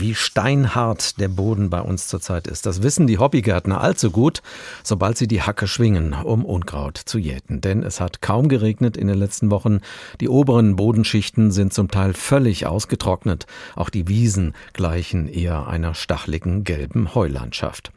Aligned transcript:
wie 0.00 0.14
steinhart 0.14 1.20
der 1.20 1.28
Boden 1.28 1.70
bei 1.70 1.80
uns 1.80 2.08
zurzeit 2.08 2.46
ist. 2.46 2.66
Das 2.66 2.82
wissen 2.82 3.06
die 3.06 3.18
Hobbygärtner 3.18 3.80
allzu 3.80 4.10
gut, 4.10 4.42
sobald 4.82 5.18
sie 5.18 5.28
die 5.28 5.42
Hacke 5.42 5.66
schwingen, 5.66 6.14
um 6.14 6.44
Unkraut 6.44 6.96
zu 6.96 7.18
jäten. 7.18 7.60
Denn 7.60 7.82
es 7.82 8.00
hat 8.00 8.22
kaum 8.22 8.48
geregnet 8.48 8.96
in 8.96 9.06
den 9.06 9.18
letzten 9.18 9.50
Wochen. 9.50 9.80
Die 10.20 10.28
oberen 10.28 10.76
Bodenschichten 10.76 11.50
sind 11.50 11.72
zum 11.72 11.88
Teil 11.88 12.14
völlig 12.14 12.66
ausgetrocknet. 12.66 13.46
Auch 13.76 13.90
die 13.90 14.08
Wiesen 14.08 14.54
gleichen 14.72 15.28
eher 15.28 15.68
einer 15.68 15.94
stachligen 15.94 16.64
gelben 16.64 17.14
Heulandschaft. 17.14 17.92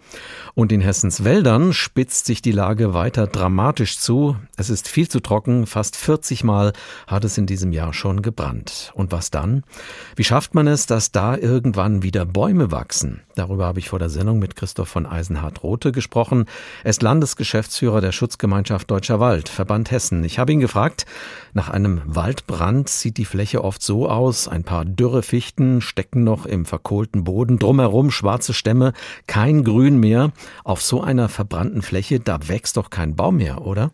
Und 0.53 0.71
in 0.71 0.81
Hessens 0.81 1.23
Wäldern 1.23 1.73
spitzt 1.73 2.25
sich 2.25 2.41
die 2.41 2.51
Lage 2.51 2.93
weiter 2.93 3.27
dramatisch 3.27 3.97
zu. 3.97 4.35
Es 4.57 4.69
ist 4.69 4.87
viel 4.87 5.07
zu 5.07 5.19
trocken. 5.19 5.65
Fast 5.65 5.95
40 5.95 6.43
Mal 6.43 6.73
hat 7.07 7.23
es 7.23 7.37
in 7.37 7.45
diesem 7.45 7.71
Jahr 7.71 7.93
schon 7.93 8.21
gebrannt. 8.21 8.91
Und 8.93 9.11
was 9.11 9.31
dann? 9.31 9.63
Wie 10.15 10.23
schafft 10.23 10.53
man 10.53 10.67
es, 10.67 10.85
dass 10.85 11.11
da 11.11 11.37
irgendwann 11.37 11.92
wieder 12.01 12.25
Bäume 12.25 12.71
wachsen? 12.71 13.21
Darüber 13.35 13.65
habe 13.65 13.77
ich 13.77 13.89
vor 13.89 13.99
der 13.99 14.09
Sendung 14.09 14.39
mit 14.39 14.55
Christoph 14.55 14.89
von 14.89 15.05
Eisenhardt-Rothe 15.05 15.91
gesprochen. 15.91 16.45
Er 16.83 16.89
ist 16.89 17.03
Landesgeschäftsführer 17.03 18.01
der 18.01 18.11
Schutzgemeinschaft 18.11 18.89
Deutscher 18.89 19.19
Wald, 19.19 19.49
Verband 19.49 19.91
Hessen. 19.91 20.23
Ich 20.23 20.39
habe 20.39 20.51
ihn 20.51 20.59
gefragt, 20.59 21.05
nach 21.53 21.69
einem 21.69 22.01
Waldbrand 22.05 22.89
sieht 22.89 23.17
die 23.17 23.25
Fläche 23.25 23.63
oft 23.63 23.83
so 23.83 24.09
aus, 24.09 24.47
ein 24.47 24.63
paar 24.63 24.85
dürre 24.85 25.21
Fichten 25.21 25.81
stecken 25.81 26.23
noch 26.23 26.47
im 26.47 26.65
verkohlten 26.65 27.25
Boden, 27.25 27.59
drumherum 27.59 28.09
schwarze 28.09 28.53
Stämme, 28.53 28.93
kein 29.27 29.63
Grün 29.63 29.99
mehr. 29.99 30.31
Auf 30.63 30.81
so 30.81 31.01
einer 31.01 31.29
verbrannten 31.29 31.83
Fläche, 31.83 32.19
da 32.19 32.39
wächst 32.47 32.77
doch 32.77 32.89
kein 32.89 33.15
Baum 33.15 33.37
mehr, 33.37 33.67
oder? 33.67 33.91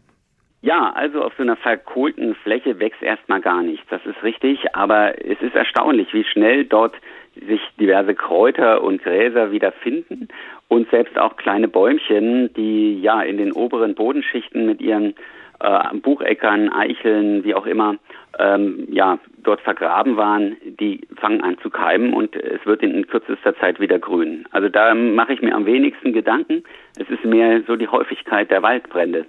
Ja, 0.61 0.91
also 0.93 1.23
auf 1.23 1.33
so 1.37 1.43
einer 1.43 1.55
verkohlten 1.55 2.35
Fläche 2.35 2.79
wächst 2.79 3.01
erstmal 3.01 3.39
gar 3.39 3.63
nichts. 3.63 3.85
Das 3.89 4.05
ist 4.05 4.21
richtig, 4.23 4.75
aber 4.75 5.23
es 5.23 5.39
ist 5.41 5.55
erstaunlich, 5.55 6.13
wie 6.13 6.25
schnell 6.25 6.65
dort 6.65 6.95
sich 7.35 7.61
diverse 7.79 8.15
Kräuter 8.15 8.83
und 8.83 9.03
Gräser 9.03 9.51
wieder 9.51 9.71
finden 9.71 10.27
und 10.67 10.89
selbst 10.89 11.17
auch 11.17 11.37
kleine 11.37 11.67
Bäumchen, 11.67 12.53
die 12.53 13.01
ja 13.01 13.21
in 13.21 13.37
den 13.37 13.51
oberen 13.51 13.95
Bodenschichten 13.95 14.65
mit 14.65 14.81
ihren 14.81 15.15
äh, 15.59 15.95
Bucheckern, 16.01 16.69
Eicheln, 16.69 17.43
wie 17.43 17.55
auch 17.55 17.65
immer, 17.65 17.95
ähm, 18.37 18.87
ja, 18.89 19.19
dort 19.43 19.61
vergraben 19.61 20.17
waren, 20.17 20.55
die 20.79 21.01
fangen 21.17 21.41
an 21.41 21.57
zu 21.59 21.69
keimen 21.69 22.13
und 22.13 22.35
es 22.35 22.65
wird 22.65 22.83
in 22.83 23.07
kürzester 23.07 23.55
Zeit 23.57 23.79
wieder 23.79 23.99
grün. 23.99 24.45
Also 24.51 24.69
da 24.69 24.93
mache 24.93 25.33
ich 25.33 25.41
mir 25.41 25.55
am 25.55 25.65
wenigsten 25.65 26.13
Gedanken. 26.13 26.63
Es 26.97 27.09
ist 27.09 27.25
mehr 27.25 27.61
so 27.67 27.75
die 27.75 27.87
Häufigkeit 27.87 28.51
der 28.51 28.61
Waldbrände 28.61 29.25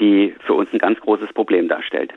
die 0.00 0.34
für 0.44 0.54
uns 0.54 0.72
ein 0.72 0.78
ganz 0.78 1.00
großes 1.00 1.32
Problem 1.32 1.68
darstellt. 1.68 2.12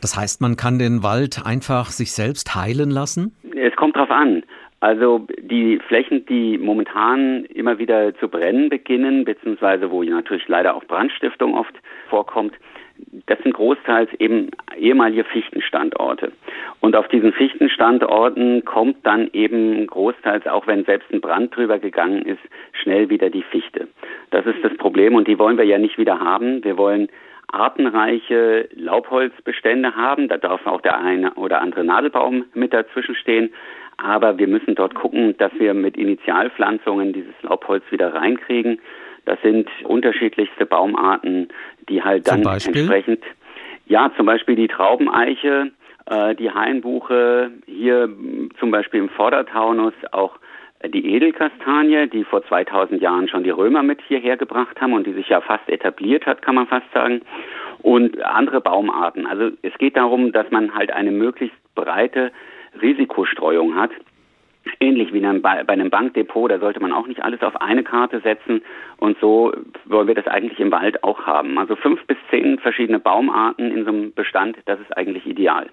Das 0.00 0.16
heißt, 0.16 0.40
man 0.40 0.56
kann 0.56 0.78
den 0.78 1.02
Wald 1.02 1.44
einfach 1.44 1.86
sich 1.86 2.12
selbst 2.12 2.54
heilen 2.54 2.90
lassen? 2.90 3.34
Es 3.54 3.74
kommt 3.76 3.96
darauf 3.96 4.10
an. 4.10 4.42
Also 4.80 5.26
die 5.40 5.80
Flächen, 5.88 6.24
die 6.26 6.56
momentan 6.56 7.44
immer 7.46 7.78
wieder 7.78 8.14
zu 8.16 8.28
brennen 8.28 8.68
beginnen, 8.68 9.24
beziehungsweise 9.24 9.90
wo 9.90 10.04
natürlich 10.04 10.46
leider 10.46 10.74
auch 10.76 10.84
Brandstiftung 10.84 11.54
oft 11.54 11.74
vorkommt, 12.08 12.54
das 13.26 13.38
sind 13.42 13.54
großteils 13.54 14.10
eben 14.18 14.50
ehemalige 14.76 15.24
Fichtenstandorte. 15.24 16.32
Und 16.80 16.96
auf 16.96 17.08
diesen 17.08 17.32
Fichtenstandorten 17.32 18.64
kommt 18.64 19.04
dann 19.04 19.28
eben 19.32 19.86
großteils, 19.86 20.46
auch 20.46 20.66
wenn 20.66 20.84
selbst 20.84 21.10
ein 21.12 21.20
Brand 21.20 21.54
drüber 21.54 21.78
gegangen 21.78 22.22
ist, 22.22 22.40
schnell 22.72 23.10
wieder 23.10 23.30
die 23.30 23.42
Fichte. 23.42 23.88
Das 24.30 24.46
ist 24.46 24.62
das 24.62 24.76
Problem 24.76 25.14
und 25.14 25.28
die 25.28 25.38
wollen 25.38 25.58
wir 25.58 25.64
ja 25.64 25.78
nicht 25.78 25.98
wieder 25.98 26.20
haben. 26.20 26.64
Wir 26.64 26.78
wollen 26.78 27.08
artenreiche 27.50 28.68
Laubholzbestände 28.74 29.96
haben. 29.96 30.28
Da 30.28 30.36
darf 30.36 30.66
auch 30.66 30.80
der 30.80 30.98
eine 30.98 31.34
oder 31.34 31.60
andere 31.60 31.84
Nadelbaum 31.84 32.44
mit 32.54 32.72
dazwischen 32.72 33.14
stehen. 33.14 33.50
Aber 33.98 34.38
wir 34.38 34.46
müssen 34.46 34.74
dort 34.74 34.94
gucken, 34.94 35.36
dass 35.38 35.52
wir 35.58 35.74
mit 35.74 35.96
Initialpflanzungen 35.96 37.12
dieses 37.12 37.34
Laubholz 37.42 37.82
wieder 37.90 38.14
reinkriegen. 38.14 38.80
Das 39.24 39.40
sind 39.42 39.68
unterschiedlichste 39.84 40.64
Baumarten, 40.66 41.48
die 41.88 42.02
halt 42.02 42.28
dann 42.28 42.44
entsprechend, 42.44 43.22
ja, 43.86 44.10
zum 44.16 44.26
Beispiel 44.26 44.56
die 44.56 44.68
Traubeneiche, 44.68 45.72
äh, 46.06 46.34
die 46.36 46.50
Hainbuche, 46.50 47.50
hier 47.66 48.08
zum 48.58 48.70
Beispiel 48.70 49.00
im 49.00 49.08
Vordertaunus 49.10 49.94
auch 50.12 50.38
die 50.86 51.14
Edelkastanie, 51.14 52.08
die 52.08 52.24
vor 52.24 52.46
2000 52.46 53.02
Jahren 53.02 53.28
schon 53.28 53.42
die 53.42 53.50
Römer 53.50 53.82
mit 53.82 54.00
hierher 54.06 54.36
gebracht 54.36 54.80
haben 54.80 54.92
und 54.92 55.06
die 55.06 55.12
sich 55.12 55.28
ja 55.28 55.40
fast 55.40 55.68
etabliert 55.68 56.24
hat, 56.24 56.40
kann 56.40 56.54
man 56.54 56.68
fast 56.68 56.86
sagen, 56.94 57.22
und 57.82 58.22
andere 58.22 58.60
Baumarten. 58.60 59.26
Also 59.26 59.50
es 59.62 59.76
geht 59.78 59.96
darum, 59.96 60.32
dass 60.32 60.50
man 60.50 60.74
halt 60.74 60.92
eine 60.92 61.10
möglichst 61.10 61.56
breite 61.74 62.32
Risikostreuung 62.80 63.74
hat. 63.76 63.90
Ähnlich 64.80 65.14
wie 65.14 65.20
bei 65.20 65.68
einem 65.68 65.88
Bankdepot, 65.88 66.50
da 66.50 66.58
sollte 66.58 66.80
man 66.80 66.92
auch 66.92 67.06
nicht 67.06 67.22
alles 67.22 67.42
auf 67.42 67.60
eine 67.60 67.82
Karte 67.82 68.20
setzen. 68.20 68.62
Und 68.98 69.16
so 69.20 69.52
wollen 69.86 70.08
wir 70.08 70.14
das 70.14 70.26
eigentlich 70.26 70.60
im 70.60 70.70
Wald 70.70 71.02
auch 71.02 71.26
haben. 71.26 71.58
Also 71.58 71.74
fünf 71.74 72.04
bis 72.06 72.18
zehn 72.30 72.58
verschiedene 72.58 72.98
Baumarten 72.98 73.70
in 73.70 73.84
so 73.84 73.90
einem 73.90 74.12
Bestand, 74.12 74.58
das 74.66 74.78
ist 74.80 74.94
eigentlich 74.96 75.26
ideal. 75.26 75.70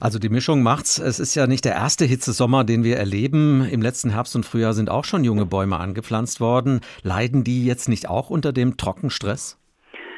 Also 0.00 0.18
die 0.18 0.28
Mischung 0.28 0.62
macht's. 0.62 0.98
Es 0.98 1.18
ist 1.20 1.34
ja 1.34 1.46
nicht 1.46 1.64
der 1.64 1.72
erste 1.72 2.04
Hitzesommer, 2.04 2.64
den 2.64 2.84
wir 2.84 2.96
erleben. 2.96 3.66
Im 3.70 3.80
letzten 3.80 4.10
Herbst 4.10 4.36
und 4.36 4.44
Frühjahr 4.44 4.72
sind 4.72 4.90
auch 4.90 5.04
schon 5.04 5.24
junge 5.24 5.46
Bäume 5.46 5.78
angepflanzt 5.78 6.40
worden. 6.40 6.80
Leiden 7.02 7.44
die 7.44 7.64
jetzt 7.64 7.88
nicht 7.88 8.08
auch 8.08 8.28
unter 8.28 8.52
dem 8.52 8.76
Trockenstress? 8.76 9.58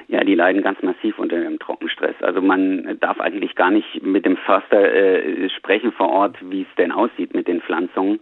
Ja, 0.08 0.24
die 0.24 0.34
leiden 0.34 0.62
ganz 0.62 0.82
massiv 0.82 1.18
unter 1.18 1.38
dem 1.38 1.58
Trockenstress. 1.58 1.77
Also 2.28 2.42
man 2.42 2.98
darf 3.00 3.20
eigentlich 3.20 3.54
gar 3.54 3.70
nicht 3.70 4.02
mit 4.02 4.26
dem 4.26 4.36
Förster 4.36 4.92
äh, 4.92 5.48
sprechen 5.48 5.92
vor 5.92 6.10
Ort, 6.10 6.36
wie 6.42 6.60
es 6.60 6.76
denn 6.76 6.92
aussieht 6.92 7.32
mit 7.32 7.48
den 7.48 7.62
Pflanzungen. 7.62 8.20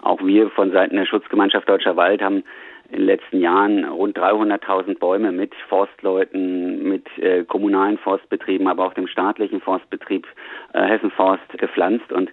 Auch 0.00 0.22
wir 0.22 0.48
von 0.50 0.70
Seiten 0.70 0.94
der 0.94 1.06
Schutzgemeinschaft 1.06 1.68
Deutscher 1.68 1.96
Wald 1.96 2.22
haben 2.22 2.44
in 2.88 2.98
den 2.98 3.06
letzten 3.06 3.40
Jahren 3.40 3.84
rund 3.84 4.16
300.000 4.16 5.00
Bäume 5.00 5.32
mit 5.32 5.52
Forstleuten, 5.68 6.88
mit 6.88 7.06
äh, 7.18 7.42
kommunalen 7.42 7.98
Forstbetrieben, 7.98 8.68
aber 8.68 8.86
auch 8.86 8.94
dem 8.94 9.08
staatlichen 9.08 9.60
Forstbetrieb 9.60 10.28
äh, 10.72 10.84
Hessen 10.84 11.10
Forst 11.10 11.48
gepflanzt 11.58 12.12
und 12.12 12.30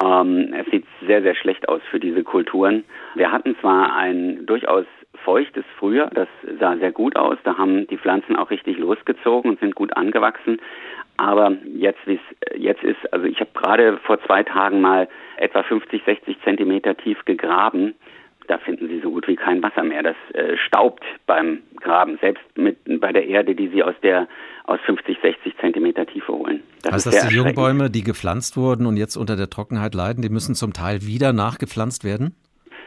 ähm, 0.00 0.54
es 0.54 0.66
sieht 0.70 0.86
sehr, 1.06 1.22
sehr 1.22 1.34
schlecht 1.34 1.68
aus 1.68 1.80
für 1.90 2.00
diese 2.00 2.22
Kulturen. 2.22 2.84
Wir 3.14 3.32
hatten 3.32 3.56
zwar 3.60 3.94
ein 3.94 4.46
durchaus 4.46 4.86
feuchtes 5.24 5.64
Frühjahr, 5.78 6.10
das 6.12 6.28
sah 6.58 6.76
sehr 6.76 6.92
gut 6.92 7.16
aus, 7.16 7.38
da 7.44 7.58
haben 7.58 7.86
die 7.86 7.98
Pflanzen 7.98 8.36
auch 8.36 8.50
richtig 8.50 8.78
losgezogen 8.78 9.50
und 9.50 9.60
sind 9.60 9.74
gut 9.74 9.96
angewachsen, 9.96 10.60
aber 11.16 11.52
jetzt, 11.74 12.00
wie 12.06 12.14
es 12.14 12.58
jetzt 12.58 12.82
ist, 12.82 13.12
also 13.12 13.26
ich 13.26 13.38
habe 13.38 13.50
gerade 13.54 13.98
vor 13.98 14.20
zwei 14.24 14.42
Tagen 14.42 14.80
mal 14.80 15.08
etwa 15.36 15.62
50, 15.62 16.02
60 16.04 16.40
Zentimeter 16.42 16.96
tief 16.96 17.24
gegraben 17.24 17.94
da 18.48 18.58
finden 18.58 18.88
Sie 18.88 19.00
so 19.00 19.10
gut 19.10 19.28
wie 19.28 19.36
kein 19.36 19.62
Wasser 19.62 19.82
mehr. 19.82 20.02
Das 20.02 20.16
äh, 20.34 20.56
staubt 20.56 21.04
beim 21.26 21.62
Graben, 21.92 22.16
selbst 22.22 22.42
mit 22.56 22.78
bei 23.00 23.12
der 23.12 23.26
Erde, 23.26 23.54
die 23.54 23.68
Sie 23.68 23.82
aus 23.82 23.94
der 24.02 24.26
aus 24.64 24.80
50, 24.86 25.18
60 25.20 25.58
Zentimeter 25.58 26.06
Tiefe 26.06 26.32
holen. 26.32 26.62
Das 26.82 26.92
heißt, 26.94 27.06
dass 27.06 27.28
die 27.28 27.34
Jungbäume, 27.34 27.90
die 27.90 28.02
gepflanzt 28.02 28.56
wurden 28.56 28.86
und 28.86 28.96
jetzt 28.96 29.16
unter 29.16 29.36
der 29.36 29.50
Trockenheit 29.50 29.94
leiden, 29.94 30.22
die 30.22 30.30
müssen 30.30 30.54
zum 30.54 30.72
Teil 30.72 31.02
wieder 31.02 31.34
nachgepflanzt 31.34 32.02
werden? 32.02 32.34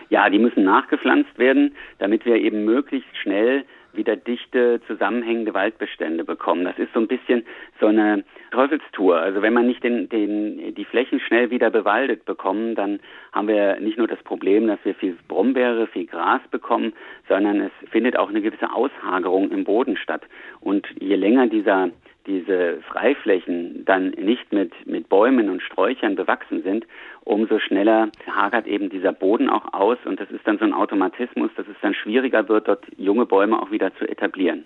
Ja, 0.10 0.30
die 0.32 0.40
müssen 0.40 0.64
nachgepflanzt 0.64 1.38
werden, 1.38 1.76
damit 2.00 2.26
wir 2.26 2.38
eben 2.38 2.66
möglichst 2.66 3.16
schnell 3.22 3.66
wieder 3.98 4.16
dichte, 4.16 4.82
zusammenhängende 4.88 5.54
Waldbestände 5.54 6.24
bekommen. 6.24 6.66
Das 6.66 6.78
ist 6.78 6.94
so 6.94 7.00
ein 7.00 7.08
bisschen 7.08 7.46
so 7.80 7.88
eine 7.88 8.24
Teufelstour. 8.52 9.18
Also 9.18 9.42
wenn 9.42 9.54
man 9.54 9.68
nicht 9.68 9.84
den, 9.84 10.10
den, 10.10 10.74
die 10.76 10.86
Flächen 10.86 11.20
schnell 11.20 11.50
wieder 11.50 11.70
bewaldet 11.70 12.26
bekommen, 12.26 12.76
dann 12.76 13.00
haben 13.32 13.48
wir 13.48 13.80
nicht 13.80 13.98
nur 13.98 14.08
das 14.08 14.22
Problem, 14.24 14.68
dass 14.68 14.80
wir 14.84 14.96
viel 14.96 15.18
Brombeere, 15.28 15.88
viel 15.88 16.06
Gras 16.06 16.42
bekommen, 16.52 16.94
sondern 17.28 17.62
es 17.62 17.72
findet 17.90 18.18
auch 18.18 18.30
eine 18.30 18.42
gewisse 18.42 18.72
Aushagerung 18.72 19.52
im 19.52 19.64
Boden 19.64 19.98
statt. 19.98 20.22
Und 20.62 20.88
je 21.00 21.16
länger 21.16 21.48
dieser 21.48 21.90
diese 22.28 22.82
Freiflächen 22.88 23.86
dann 23.86 24.10
nicht 24.10 24.52
mit, 24.52 24.72
mit 24.86 25.10
Bäumen 25.10 25.50
und 25.50 25.62
Sträuchern 25.62 26.16
bewachsen 26.16 26.64
sind, 26.64 26.86
umso 27.24 27.60
schneller 27.60 28.10
hagert 28.28 28.68
eben 28.68 28.90
dieser 28.90 29.12
Boden 29.12 29.50
auch 29.50 29.74
aus 29.74 29.98
und 30.06 30.20
das 30.20 30.30
ist 30.32 30.46
dann 30.46 30.58
so 30.58 30.66
ein 30.66 30.74
Automatismus, 30.74 31.52
dass 31.56 31.68
es 31.68 31.76
dann 31.82 31.94
schwieriger 31.94 32.48
wird, 32.50 32.68
dort 32.68 32.86
junge 32.98 33.26
Bäume 33.26 33.62
auch 33.62 33.72
wieder 33.72 33.96
zu 33.96 34.08
etablieren. 34.08 34.66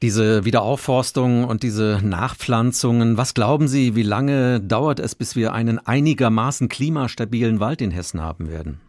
Diese 0.00 0.44
Wiederaufforstung 0.44 1.44
und 1.44 1.64
diese 1.64 2.00
Nachpflanzungen, 2.04 3.16
was 3.16 3.34
glauben 3.34 3.66
Sie, 3.66 3.96
wie 3.96 4.02
lange 4.02 4.60
dauert 4.60 5.00
es, 5.00 5.16
bis 5.16 5.34
wir 5.34 5.52
einen 5.52 5.80
einigermaßen 5.84 6.68
klimastabilen 6.68 7.58
Wald 7.58 7.80
in 7.82 7.90
Hessen 7.90 8.22
haben 8.22 8.48
werden? 8.48 8.80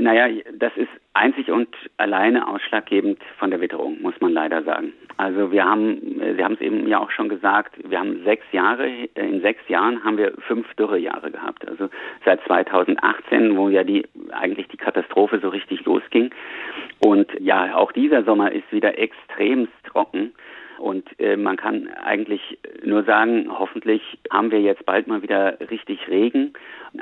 Naja, 0.00 0.28
das 0.54 0.76
ist 0.76 0.88
einzig 1.14 1.50
und 1.50 1.68
alleine 1.96 2.46
ausschlaggebend 2.48 3.18
von 3.38 3.50
der 3.50 3.60
Witterung, 3.60 4.00
muss 4.00 4.20
man 4.20 4.32
leider 4.32 4.62
sagen. 4.62 4.92
Also 5.16 5.50
wir 5.50 5.64
haben, 5.64 6.20
Sie 6.36 6.44
haben 6.44 6.54
es 6.54 6.60
eben 6.60 6.86
ja 6.86 7.00
auch 7.00 7.10
schon 7.10 7.28
gesagt, 7.28 7.74
wir 7.82 7.98
haben 7.98 8.22
sechs 8.24 8.44
Jahre, 8.52 8.88
in 9.14 9.40
sechs 9.40 9.68
Jahren 9.68 10.04
haben 10.04 10.16
wir 10.16 10.32
fünf 10.46 10.72
Dürrejahre 10.74 11.30
gehabt. 11.30 11.66
Also 11.66 11.88
seit 12.24 12.40
2018, 12.44 13.56
wo 13.56 13.68
ja 13.68 13.82
die 13.82 14.06
eigentlich 14.30 14.68
die 14.68 14.76
Katastrophe 14.76 15.40
so 15.40 15.48
richtig 15.48 15.84
losging. 15.84 16.30
Und 17.00 17.28
ja, 17.40 17.74
auch 17.74 17.90
dieser 17.92 18.22
Sommer 18.22 18.52
ist 18.52 18.70
wieder 18.70 18.96
extremst 18.98 19.72
trocken. 19.84 20.32
Und 20.78 21.08
äh, 21.18 21.36
man 21.36 21.56
kann 21.56 21.88
eigentlich 21.88 22.58
nur 22.84 23.04
sagen, 23.04 23.48
hoffentlich 23.50 24.02
haben 24.30 24.50
wir 24.50 24.60
jetzt 24.60 24.86
bald 24.86 25.06
mal 25.06 25.22
wieder 25.22 25.58
richtig 25.70 26.08
Regen. 26.08 26.52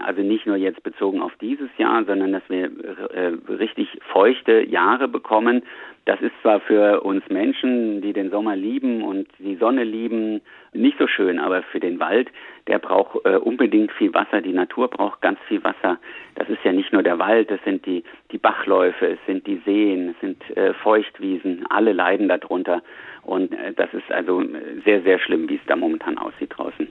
Also 0.05 0.23
nicht 0.23 0.47
nur 0.47 0.57
jetzt 0.57 0.83
bezogen 0.83 1.21
auf 1.21 1.33
dieses 1.41 1.69
Jahr, 1.79 2.05
sondern 2.05 2.33
dass 2.33 2.43
wir 2.49 2.65
äh, 2.65 3.33
richtig 3.53 3.89
feuchte 4.13 4.63
Jahre 4.63 5.09
bekommen. 5.09 5.63
Das 6.07 6.21
ist 6.21 6.33
zwar 6.41 6.61
für 6.61 7.01
uns 7.01 7.29
Menschen, 7.29 8.01
die 8.01 8.13
den 8.13 8.31
Sommer 8.31 8.55
lieben 8.55 9.03
und 9.03 9.27
die 9.39 9.57
Sonne 9.57 9.83
lieben, 9.83 10.41
nicht 10.73 10.99
so 10.99 11.09
schön, 11.09 11.41
aber 11.41 11.63
für 11.65 11.81
den 11.81 11.99
Wald, 11.99 12.29
der 12.69 12.79
braucht 12.79 13.25
äh, 13.25 13.37
unbedingt 13.37 13.91
viel 13.93 14.15
Wasser. 14.15 14.41
Die 14.41 14.53
Natur 14.53 14.89
braucht 14.89 15.21
ganz 15.21 15.39
viel 15.49 15.65
Wasser. 15.65 15.99
Das 16.37 16.49
ist 16.49 16.63
ja 16.65 16.73
nicht 16.73 16.93
nur 16.93 17.03
der 17.03 17.19
Wald, 17.19 17.51
das 17.51 17.59
sind 17.65 17.87
die, 17.87 18.05
die 18.31 18.39
Bachläufe, 18.39 19.07
es 19.07 19.19
sind 19.27 19.47
die 19.49 19.61
Seen, 19.65 20.11
es 20.11 20.21
sind 20.21 20.57
äh, 20.57 20.75
Feuchtwiesen. 20.75 21.67
Alle 21.71 21.93
leiden 21.93 22.29
darunter. 22.29 22.83
Und 23.27 23.53
äh, 23.53 23.73
das 23.75 23.93
ist 23.93 24.11
also 24.11 24.41
sehr, 24.85 25.03
sehr 25.03 25.19
schlimm, 25.19 25.49
wie 25.49 25.57
es 25.57 25.67
da 25.67 25.75
momentan 25.75 26.17
aussieht 26.17 26.53
draußen. 26.57 26.87